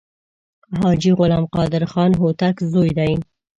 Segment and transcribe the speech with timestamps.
[0.77, 3.13] حاجي غلام قادر خان هوتک زوی دی.